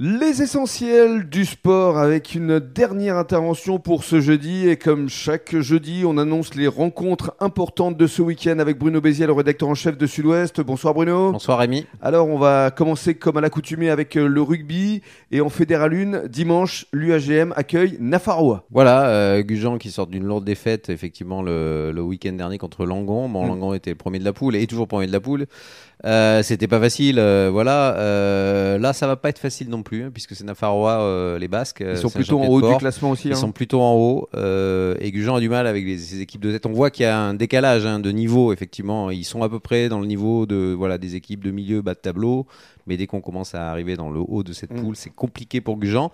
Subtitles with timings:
[0.00, 6.04] Les essentiels du sport avec une dernière intervention pour ce jeudi et comme chaque jeudi
[6.06, 9.98] on annonce les rencontres importantes de ce week-end avec Bruno Bézier, le rédacteur en chef
[9.98, 10.60] de Sud-Ouest.
[10.60, 11.32] Bonsoir Bruno.
[11.32, 11.84] Bonsoir Rémi.
[12.00, 16.28] Alors on va commencer comme à l'accoutumée avec euh, le rugby et en Fédéral 1,
[16.28, 18.66] dimanche l'UAGM accueille Nafarroa.
[18.70, 23.28] Voilà, euh, Gujan qui sort d'une lourde défaite effectivement le, le week-end dernier contre Langon.
[23.28, 23.48] Bon, Mm.
[23.48, 25.46] Langon était le premier de la poule et est toujours premier de la poule.
[26.04, 27.96] Euh, C'était pas facile, euh, voilà.
[28.78, 31.84] Là, ça va pas être facile non plus, hein, puisque c'est Nafarroa, euh, les Basques.
[31.86, 33.28] Ils sont plutôt en haut du classement aussi.
[33.28, 33.36] Ils hein.
[33.36, 36.52] sont plutôt en haut euh, et Gujan a du mal avec les, ces équipes de
[36.52, 36.66] tête.
[36.66, 39.10] On voit qu'il y a un décalage hein, de niveau, effectivement.
[39.10, 41.94] Ils sont à peu près dans le niveau de voilà des équipes de milieu, bas
[41.94, 42.46] de tableau.
[42.86, 44.82] Mais dès qu'on commence à arriver dans le haut de cette Mm.
[44.82, 46.10] poule, c'est compliqué pour Gujan.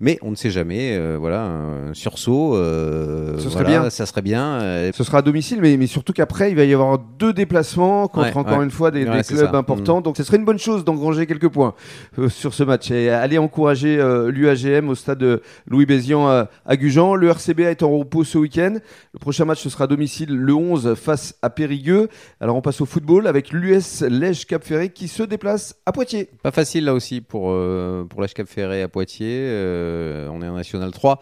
[0.00, 0.96] Mais on ne sait jamais.
[0.96, 2.54] euh, voilà, un sursaut.
[2.54, 3.90] euh, Ce serait voilà, bien.
[3.90, 4.60] Ça serait bien.
[4.60, 8.06] euh, Ce sera à domicile, mais, mais surtout qu'après, il va y avoir deux déplacements
[8.06, 8.64] contre Ouais, encore ouais.
[8.64, 9.56] une fois des, Ouais, des c'est clubs ça.
[9.58, 10.00] importants.
[10.00, 11.74] Donc, ce serait une bonne chose d'engranger quelques points
[12.20, 13.96] euh, sur ce match et aller encourager
[14.28, 17.16] l'UAGM au stade de Louis Bézian à, à Gujan.
[17.16, 18.76] Le RCBA est en repos ce week-end.
[19.14, 22.08] Le prochain match, ce sera à domicile le 11 face à Périgueux.
[22.40, 26.28] Alors, on passe au football avec l'US Lège Cap Ferré qui se déplace à Poitiers.
[26.44, 29.26] Pas facile là aussi pour, euh, pour l'HCAP Ferré à Poitiers.
[29.48, 29.87] Euh,
[30.30, 31.20] on est en National 3.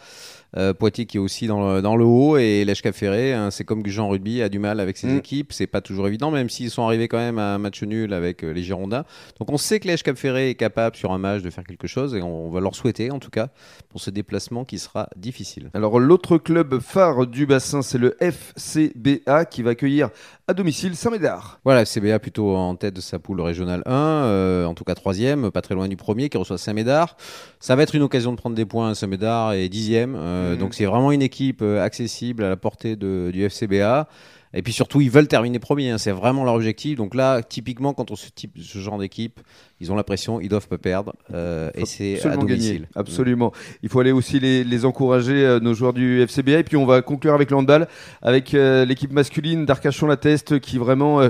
[0.57, 3.65] Euh, Poitiers qui est aussi dans le, dans le haut et l'HCAP Ferré, hein, c'est
[3.65, 5.19] comme Gujan Rugby, a du mal avec ses Mm.
[5.19, 5.53] équipes.
[5.53, 8.43] C'est pas toujours évident, même s'ils sont arrivés quand même à un match nul avec
[8.45, 9.05] euh, les Girondins.
[9.39, 12.15] Donc on sait que l'HCAP Ferré est capable sur un match de faire quelque chose
[12.15, 13.49] et on va leur souhaiter en tout cas
[13.91, 15.71] pour ce déplacement qui sera difficile.
[15.75, 20.11] Alors, l'autre club phare du bassin, c'est le FCBA qui va accueillir
[20.49, 21.61] à domicile Saint-Médard.
[21.65, 25.51] Voilà, CBA plutôt en tête de sa poule régionale 1, euh, en tout cas troisième,
[25.51, 27.17] pas très loin du premier, qui reçoit Saint-Médard.
[27.59, 28.95] Ça va être une occasion de prendre des points.
[28.95, 30.59] Saint-Médard est dixième, euh, Mhm.
[30.59, 34.09] donc c'est vraiment une équipe euh, accessible à la portée de, du FCBA.
[34.55, 35.91] Et puis surtout, ils veulent terminer premier.
[35.91, 36.97] hein, c'est vraiment leur objectif.
[36.97, 39.41] Donc là, typiquement, quand on se type ce genre d'équipe,
[39.81, 41.13] ils ont la pression, ils doivent pas perdre.
[41.35, 42.73] euh, et c'est à domicile.
[42.75, 42.87] gagner.
[42.95, 43.53] Absolument.
[43.83, 46.61] Il faut aller aussi les, les encourager, euh, nos joueurs du FCBA.
[46.61, 47.87] Et puis on va conclure avec le handball,
[48.23, 51.29] avec euh, l'équipe masculine d'Arcachon-la-Teste qui vraiment euh,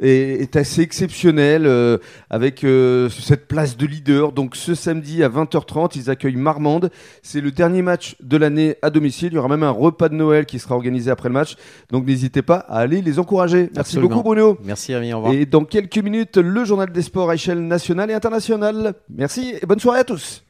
[0.00, 1.98] est, est assez exceptionnelle, euh,
[2.30, 4.32] avec euh, cette place de leader.
[4.32, 6.90] Donc ce samedi à 20h30, ils accueillent Marmande.
[7.22, 9.28] C'est le dernier match de l'année à domicile.
[9.32, 11.56] Il y aura même un repas de Noël qui sera organisé après le match.
[11.90, 13.70] Donc n'hésitez pas à aller les encourager.
[13.74, 14.08] Merci Absolument.
[14.16, 14.58] beaucoup Bruno.
[14.64, 15.34] Merci Rémi, au revoir.
[15.34, 18.94] Et dans quelques minutes, le journal des sports à échelle nationale et internationale.
[19.08, 20.45] Merci et bonne soirée à tous.